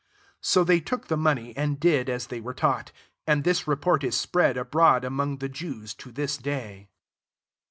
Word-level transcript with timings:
15 0.37 0.37
So 0.41 0.63
they 0.63 0.79
took 0.79 1.09
the 1.09 1.15
money, 1.15 1.55
and 1.55 1.79
did 1.79 2.09
as 2.09 2.25
they 2.25 2.41
were 2.41 2.55
taught: 2.55 2.91
and 3.27 3.43
this 3.43 3.67
report 3.67 4.03
is 4.03 4.17
spread 4.19 4.57
abroad 4.57 5.05
among 5.05 5.37
the 5.37 5.47
Jews 5.49 5.93
to 5.93 6.11
this 6.11 6.37
day. 6.37 6.89